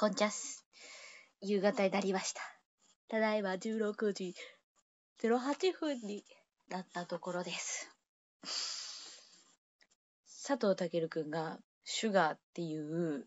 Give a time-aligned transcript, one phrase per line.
[0.00, 0.64] こんちゃす。
[1.42, 2.40] 夕方になりました。
[3.08, 4.34] ただいま16時
[5.22, 6.24] 08分に
[6.70, 7.94] なったところです。
[10.46, 13.26] 佐藤健くんが、シュガーっていう、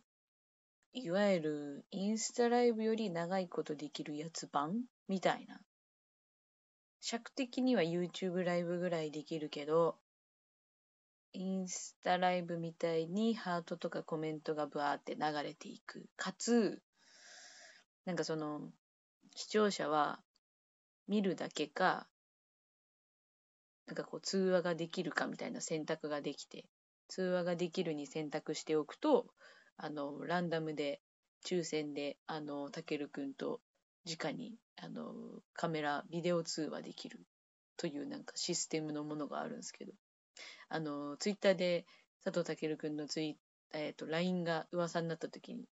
[0.93, 5.59] いわゆるインスタライブより長いことできるやつ版みたいな。
[7.01, 9.99] 尺的には YouTube ライブぐらいできるけど、
[11.33, 16.05] インスタライブみたいにハートとかコメントがブワーって流れていく。
[16.15, 16.81] かつ、
[18.05, 18.71] なんかその、
[19.35, 20.21] 視聴者は
[21.07, 22.07] 見るだけか、
[23.87, 26.65] なんかこう通話ができるかみたいな選択ができて、
[27.07, 29.27] 通話ができるに選択しておくと、
[29.77, 31.01] あの、ランダムで、
[31.45, 33.59] 抽選で、あの、たけるくんと
[34.05, 35.13] 直に、あの、
[35.53, 37.19] カメラ、ビデオ通話できる
[37.75, 39.93] というなんかシステムのものがあるんですけど、
[40.73, 41.85] あの、ツイッターで
[42.23, 43.37] 佐藤健くんのツイ
[43.73, 45.65] えっ、と、LINE が噂になった時に、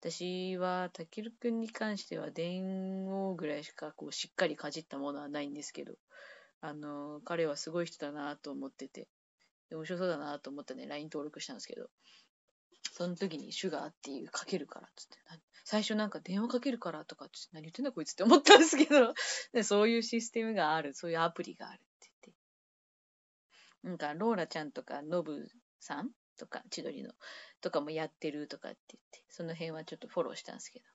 [0.00, 5.94] 私は、たけるくんに関しては、電話ぐらいしか、こう、しっかりかじったものはないんですけど、
[6.60, 9.08] あの、彼はすごい人だなと思ってて、
[9.72, 11.88] 面白そうだなと思ってね、LINE 登録したんですけど、
[12.92, 15.18] その時に、シュガーっていうかけるからっつって、
[15.64, 19.14] 最初なんか電話かけるからとか、何言ってんだこいつって思ったんですけど、
[19.64, 21.80] そういうシステムがある、そういうアプリがある。
[23.86, 25.48] なんか、ローラちゃんとか、ノブ
[25.78, 27.12] さんとか、千鳥の、
[27.60, 30.86] とかもやってるとかって言って、その辺はちょっとフォローしたんですけど。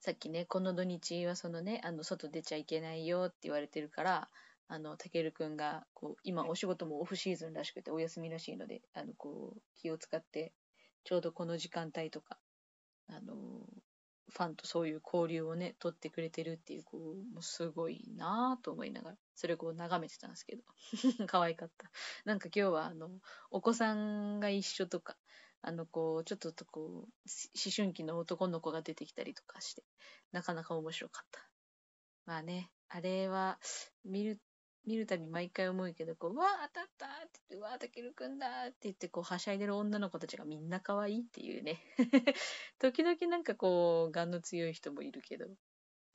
[0.00, 4.28] さっきね、この土日はそのね、あの、外出ちゃいけないよって言われてるから、
[4.66, 10.52] あの、たけるくんが、こう、今お仕事もオフシーズンらしくてお休みらしいので、あの、こう、気を使って、
[11.04, 12.38] ちょうどこの時間帯とか、
[13.06, 13.68] あの、
[14.30, 20.62] ファンとそういう交流をね、取ってくれてるっていう、こう、もうすごいなぁと思いながら、それをこう眺めてたんですけど、
[21.26, 21.90] 可愛かった。
[22.24, 23.10] なんか今日は、あの、
[23.50, 25.16] お子さんが一緒とか、
[25.62, 27.08] あの、こう、ちょっととこう、思
[27.74, 29.84] 春期の男の子が出てきたりとかして、
[30.32, 31.48] なかなか面白かった。
[32.26, 33.58] まあね、あれは、
[34.04, 34.40] 見る、
[34.86, 41.80] 見るたび毎回思うけど、こう、わあ、当たったって言って、わあ、たけるくんだって言って、こう、はしゃいでる女の子たちがみんな可愛いっていうね。
[42.78, 45.46] 時々なんかこう、ガンの強い人もいるけど、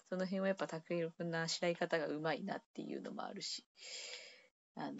[0.10, 3.66] その辺はやっぱたけるくんのあしらい方がうまいなっていうのもあるし、
[4.76, 4.98] あの、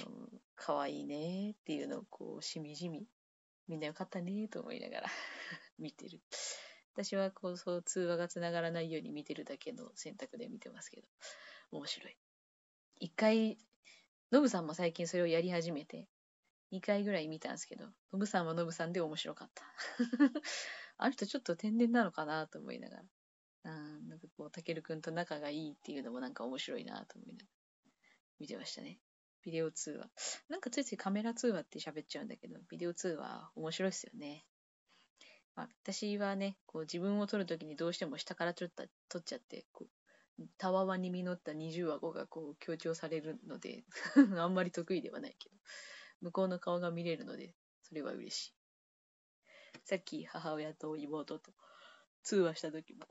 [0.56, 3.08] 可愛いねっていうのをこう、しみじみ、
[3.68, 5.08] みんなよかったねと思いながら
[5.78, 6.22] 見てる。
[6.94, 11.08] 私はこう、そう、通話がつながらないように見てるだけの選択で見てますけど、
[11.72, 12.18] 面白い。
[13.00, 13.58] 一回、
[14.32, 16.08] ノブさんも最近それをやり始めて、
[16.72, 19.64] 二回ぐらい見たんですけど、ノブさんはノブさんで面白かった。
[20.98, 23.04] あの人ちょっと天然なのかなと思いながら。
[23.64, 27.48] あーなんかこう、たけるくんと仲がいいっていうのもなんか面白いなと思いながら
[28.40, 29.00] 見てましたね。
[29.44, 30.10] ビデオ通話。
[30.50, 34.46] なんかついついカメラ通話って喋っちゃうんだけど、ビデオ通話面白いですよね。
[35.56, 39.99] まあ、私はね、こう自分を撮るときにどうしても下から撮った撮っちゃって、こう
[40.58, 43.84] たわわに実った二重顎がこう強調されるので、
[44.40, 45.56] あんまり得意ではないけど、
[46.22, 48.54] 向こうの顔が見れるので、それは嬉しい。
[49.86, 51.54] さっき母親と妹と
[52.24, 53.08] 通話した時も、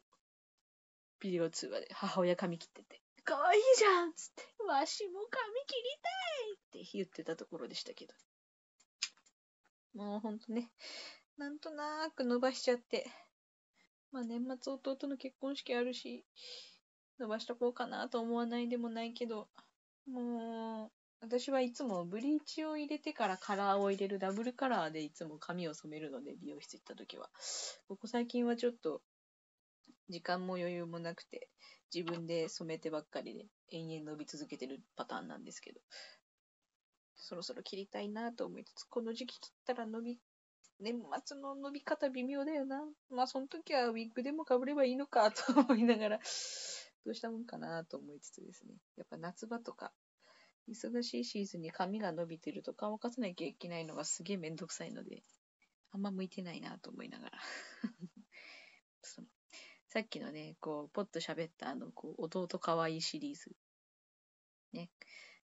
[1.20, 8.14] ビデオ通話で母親髪切ってて、可愛いじゃんっつって、わしも髪切りたいって言ってたところでしたけど。
[9.94, 10.70] もうほんとね、
[11.36, 13.10] なんとなく伸ばしちゃって、
[14.12, 16.24] まあ年末弟の結婚式あるし、
[17.18, 19.48] 伸ばしとこうかなと思わないでもないけど、
[20.06, 20.90] もう、
[21.20, 27.28] 私はいつもブリーチを入れてからカラーを入れるダブルカラーでいつも髪を染めるので、美容室行った時は。
[27.88, 29.02] ここ最近はちょっと、
[30.08, 31.48] 時間も余裕もなくて、
[31.92, 35.80] 自分で染めてばっかりで、延々伸び続けてるパターンなんですけど、
[37.16, 40.18] そろそろ切りたいなと思いつつ、この時期切ったら伸び、
[40.80, 40.94] 年
[41.26, 42.84] 末の伸び方微妙だよな。
[43.10, 46.20] まあ、その時はウィッグでも被ればいいのかと思いながら、
[47.08, 48.74] どうしたもんかなと思いつつですね。
[48.98, 49.94] やっぱ夏場とか、
[50.69, 55.22] 忙しいシーズンに髪が伸びてると乾かさなきゃいけないのがすげえめんどくさいので、
[55.91, 57.38] あんま向いてないなと思いながら。
[59.00, 59.26] その
[59.87, 63.56] さっきのね、こう、ポッと喋ったあの、こう、弟かわいいシリーズ。
[64.75, 64.90] ね。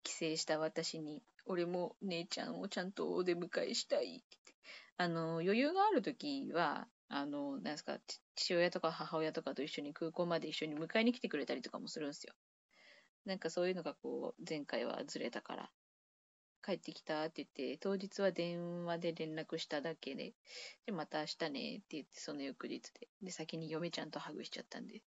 [0.03, 4.56] 帰省した私に、俺も姉ちゃんをちゃんとお出迎えしたいって。
[4.95, 8.00] あの、余裕があるときは、あの、なんですか、
[8.35, 12.33] 父親とか母親とかと一緒に空港まで一緒に迎えに来てくれたりとかもするんですよ。
[13.25, 15.71] なんかそういうのがこう、前回はずれたから、
[16.63, 20.33] 帰ってきたって言って、当日は電話で連絡しただけで、
[20.85, 23.07] で、また明日ねって言って、その翌日で。
[23.23, 25.01] で、先に嫁ちゃんとハグしちゃったんで、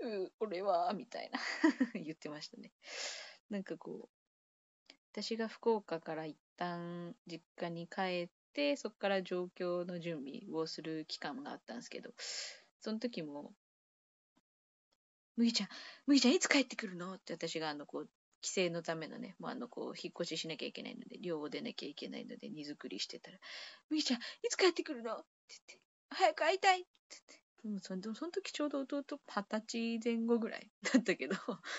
[0.00, 1.38] う俺は、みたいな
[1.94, 2.72] 言ってましたね。
[3.48, 12.10] なんかこう、私が福岡から一旦実家に帰って、そこから状況の準備をする期間があったんですけど、
[12.80, 13.52] その時も、
[15.36, 15.68] 麦ちゃん、
[16.06, 17.14] 麦ちゃんいつ帰ってくるの？
[17.14, 18.08] って私があの、こう、
[18.40, 23.38] 帰省のためのね、もうあの、こう、引っ越ししなきゃいけないので、寮を出なきゃいけないので、荷造りしてたら、
[23.90, 25.12] 麦ちゃん、いつ帰ってくるの？
[25.12, 25.80] って言って、
[26.10, 26.80] 早く会いたい！
[26.80, 27.46] って言って。
[27.68, 31.36] もその時ちょうど弟二十歳前後ぐらい だったけど、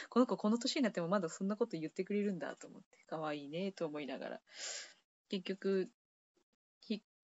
[0.10, 4.42] この子この年になってもまだそんなこと言ってくれるんだと思って、可愛いねと思いながら、
[5.30, 5.90] 結局、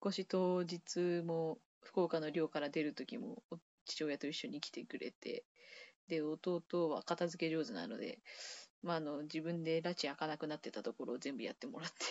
[0.04, 3.42] 越し当日も福岡の寮から出る時も
[3.86, 5.44] 父親と一緒に来てくれて、
[6.08, 8.20] で、弟は片付け上手なので、
[8.82, 12.04] まあ、あの、自分で拉致開かなくなってたところを全部やってもらって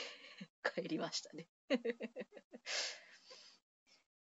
[0.81, 1.48] 帰りましたね。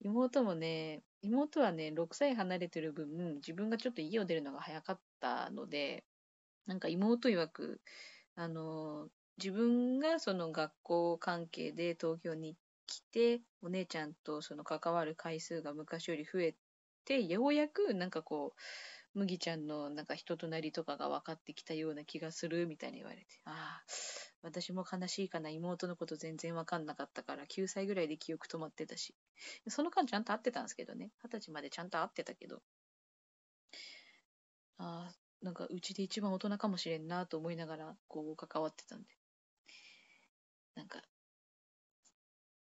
[0.01, 6.03] 妹もね、妹はね、6歳離れてる分、自分がちょっと家を出るのが早かったので、
[6.65, 7.81] なんか妹曰く、
[8.35, 16.55] あの、自分がその学校関係で東京に行っ来て、お姉ちゃんとその関わる回数が昔より増え
[17.05, 18.59] て、ようやくなんかこう、
[19.19, 23.85] 麦ちゃんのなんか人となりとかが分かってきたような気がするみたいに言われて、ああ、
[24.41, 29.15] 私も悲しいかな、妹のこと全然わかんなかったから、9歳ぐらいで記憶止まってたし。
[29.67, 31.11] その間ちゃんと会ってたんですけどね。
[31.23, 32.61] 二十歳までちゃんと会ってたけど。
[34.77, 39.09] ああ、なんかうちで一番大人かもしれんなと思いながら、こう関わってたんで。
[40.75, 41.01] なんか、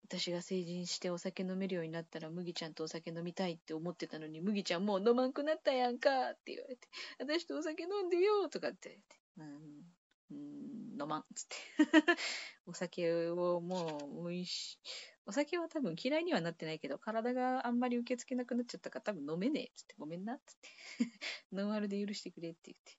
[0.10, 6.88] 私が成人してお酒飲めるようになったら麦ちゃんとお酒飲みたいって思ってたのに麦ちゃんもう飲まんくなったやんかって言われて
[7.20, 9.02] 私とお酒飲んでよとかって
[9.38, 9.58] 言われて、
[10.32, 11.56] うん、うん、飲まんっ、つって
[12.66, 14.80] お酒をもう、美味しい。
[15.26, 20.70] お酒は多分嫌いにはなってないけど、体があんまり受け付けなくなっちゃったから多分飲めねえっ、つって、ごめんなっ、つって。
[21.54, 22.98] ノンアルで許してくれって言って。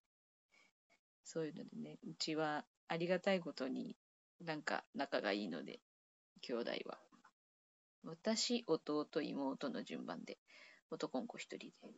[1.25, 3.97] そういうのでね、うちはありがたいことに
[4.41, 5.81] なんか仲がいいので、
[6.39, 6.99] 兄弟は。
[8.05, 10.39] 私、弟、妹の順番で、
[10.91, 11.93] 男の子一人で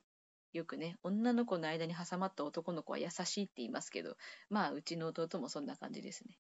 [0.52, 4.16] よくね、女の子の間に挟まった男の子は優しいって言いますけど、
[4.48, 6.38] まあ、うちの弟もそんな感じですね。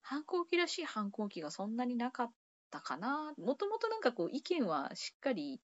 [0.00, 2.32] 反抗期らしい反抗期がそんなになかっ
[2.70, 3.34] たかな。
[3.36, 5.60] もともとなんかこう、意見はしっかり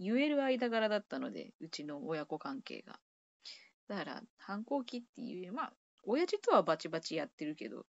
[0.00, 2.98] 言える間柄だったので、うちの親子関係が。
[3.86, 5.72] だから、反抗期っていう、まあ、
[6.02, 7.86] 親父とはバチバチやってるけど、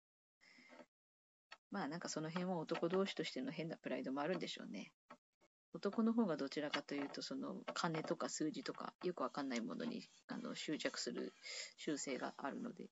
[1.71, 4.91] まあなんかその辺は男同士としての変なプライドもあるんでしょうね。
[5.73, 11.33] 男の方がどちらかというと、その金とか数字とかよくわかんないものにあの執着する
[11.77, 12.89] 習性があるので。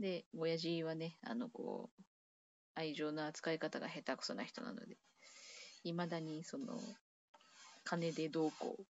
[0.00, 2.02] で、親父はね、あのこう、
[2.74, 4.96] 愛情の扱い方が下手くそな人なので、
[5.84, 6.80] 未だにその、
[7.84, 8.84] 金でどうこう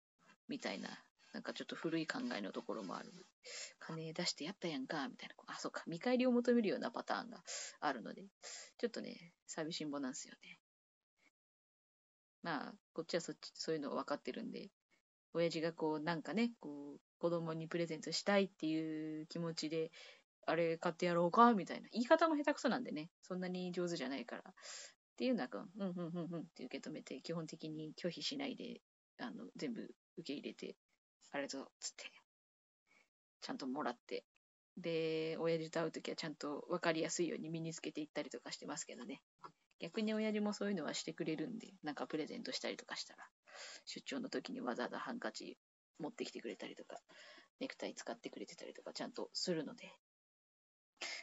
[0.47, 0.89] みたいな、
[1.35, 3.11] なんかちょっと古い考えのところもある。
[3.79, 5.35] 金出してやったやんか、みたいな。
[5.47, 7.43] あ、そうか、見返りを求めるようなパターンが
[7.81, 8.23] あるので、
[8.77, 10.61] ちょっとね、寂しんぼなんですよね。
[12.41, 14.69] まあ、こっちはそっち、そういうの分かってるんで、
[15.33, 19.91] 親父がこう、なんかね、こう、子供にプレゼントしたいっていう気持ちで、
[20.47, 21.89] あれ買ってやろうかみたいな。
[21.91, 24.43] 言い方も下手くそなんでね、そんなに上手じゃないから。
[24.47, 24.53] っ
[25.17, 28.79] ていうのは、うん、うん、うん、うんって受け止めて、基本的に拒否しないで、
[29.19, 29.81] あの、全部
[30.17, 30.75] 受け入れて、
[31.35, 32.05] ありがとう、つって、
[33.41, 34.23] ちゃんともらって、
[34.77, 39.21] で、親父と会うときはちゃんと分かりやすいように身につけていったりとかしてますけどね。
[39.79, 43.25] 逆に親父もそういうのはしてくれるんで、なんかプレゼントしたりとかしたら、
[43.85, 45.57] 出張の時にわざわざハンカチ
[45.99, 46.97] 持ってきてくれたりとか、
[47.59, 49.91] ネクタイ使ってくれてたりとかちゃんとするので、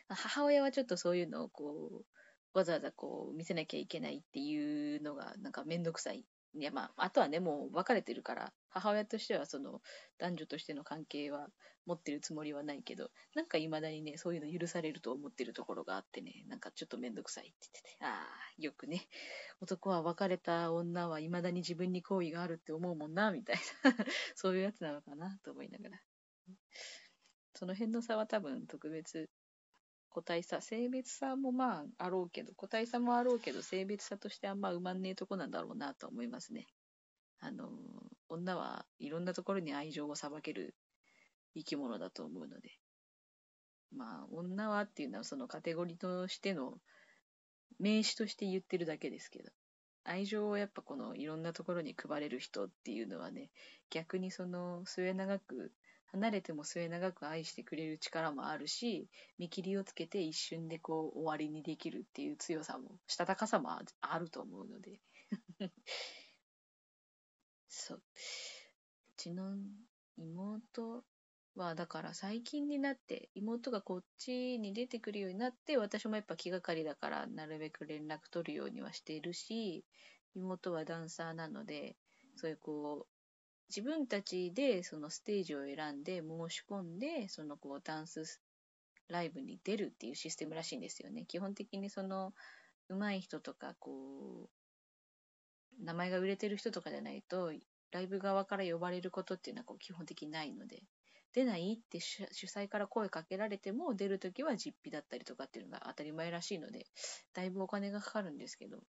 [0.09, 9.81] 母親はちょっとそういうのをこう、わざわざこう見せなきゃいけないっていうのがなんかめんどくさいいやまあ、あとはね、もう別れてるから、母親としてはその
[10.19, 11.49] 男女としての関係は
[11.87, 19.09] 持ってるつもりはないけど、なんか未だにね、そういうの許されると思ってるところがあってね、なんかちょっとめんどくさいって言ってて、ああ、よくね、
[19.61, 23.63] 男は別れた女は未だに自分に好意があるって思うもんな、みたいな、
[24.37, 26.03] そういうやつなのかなと思いながら。
[27.55, 29.31] その辺の差は多分特別
[30.13, 36.67] 個体差、性別差もまああろうけど、個体差もあろうけど、性別差としてあんま埋まんねえとこなんだろうなと思いますね。
[37.41, 37.71] あの、
[38.29, 40.75] 女はいろんなところに愛情をさばける
[41.55, 42.79] 生き物だと思うので。
[43.95, 46.81] まあ、女はっていうのはそのカテゴリーとしての
[47.79, 49.51] 名詞として言ってるだけですけど。
[50.05, 53.51] 愛情をやっぱこのいろんなところに配れる人っていうのはね、
[53.91, 55.73] 逆にその末永く
[56.13, 65.01] 離れても末永く愛してくれる力もあるし、見切りをつけて一瞬でこう終わりにできるっていう強さも、したたかさもあると思うので。
[67.69, 67.99] そう。
[67.99, 68.03] う
[69.17, 69.57] ちの
[70.19, 71.05] 妹
[71.55, 79.87] は、だから最近になって、妹がこっちに出てくるようになって、私もやっぱ気がかりだから、なるべく連絡取るようにはしているし、
[80.35, 81.97] 妹はダンサーなので、
[82.37, 83.12] そういうこう、
[83.69, 88.41] 自分たちでそのステージを選んで申し込んで、そのこうダンス
[89.09, 91.25] ライブに出るっていうシステムらしいんですよね。
[91.27, 92.33] 基本的にその
[92.89, 94.51] 上手い人とか、こ
[95.81, 97.53] う、名前が売れてる人とかじゃないと、
[97.91, 100.83] ライブ側から呼ばれることっていうのはこう基本的にないので、
[101.35, 106.87] 出ないって主主催から声かけられても、出るときは実費だったりとかっていうのが当たり前らしいので、
[107.33, 108.83] だいぶお金がかかるんですけど、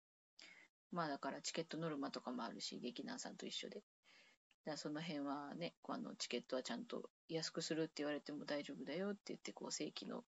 [0.91, 3.81] まあだからチケットノルマとかもあるし、劇団さんと一緒で。
[4.65, 10.23] だからその辺はね、あのチケットはちゃんと安くするって言われても大丈夫だよって言って、こう正規の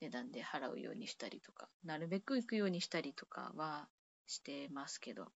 [0.00, 3.88] 値段で払うようにしたりとか、なるべく行くようにしたりとかは
[4.26, 5.32] してますけど、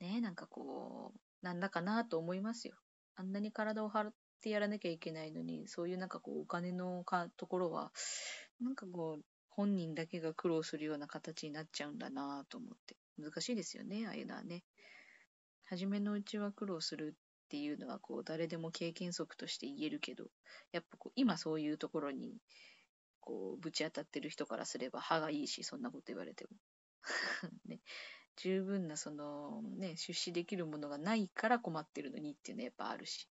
[0.00, 2.74] ねなんかこう、なんだかなと思いますよ。
[3.16, 7.92] あんなに体を張ってやらなきゃいけないのに、そういうなんかこう、お金のかところは、
[8.60, 12.96] なんかこう、本人だけが苦労するような形になっちゃうんだなと思って。
[13.18, 14.62] 難しいですよね、ああいうのはね。
[15.70, 17.14] 初めのうちは苦労する
[17.46, 20.24] っていうのは、こう、誰でも経験則として言えるけど、
[20.72, 22.38] やっぱこう、今そういうところに、
[23.20, 26.50] こう、ぶち当たってる人からすれば歯がいいし、そんなこと言われても。
[27.66, 27.80] ね。
[28.36, 33.28] 十分なそのね、出資できるものがないから困ってるのにっていうのはやっぱあるし。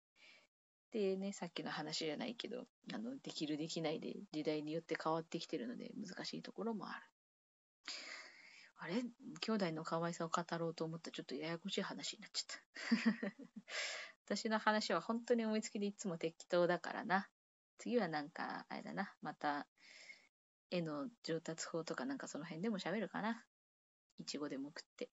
[0.90, 7.13] でね、さっきの話じゃないけど、あの、できるできないで時代によって変わってきてるので難しいところもある。
[8.84, 9.02] あれ？
[9.40, 13.34] 兄弟の可愛さを語ろうと思ったちょっとややこしい話になっちゃった。
[14.36, 17.30] 私の話は本当に思いつきでいつも適当だからな。
[17.78, 19.66] 次はなんか、あれだな、また、
[20.70, 23.46] 絵の上達法とかなんかその辺でも喋るかな。
[24.18, 25.08] いちごでも食って。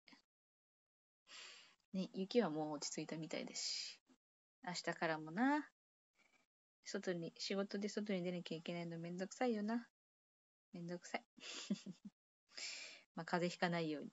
[1.94, 4.02] ね、雪はもう落ち着いたみたいですし。
[4.68, 5.72] 明日からもな。
[6.84, 9.88] 外に、仕事で外に出なきゃいけないのめんどくさいよな。
[10.74, 11.26] めんどくさい。
[13.16, 14.12] まあ、風邪ひかないように。